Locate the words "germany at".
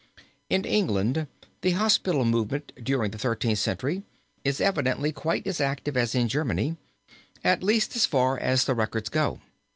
6.27-7.61